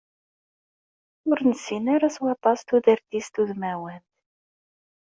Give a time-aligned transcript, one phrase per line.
[1.29, 4.07] Ur nessin ara s waṭas tudert-is tudmawant.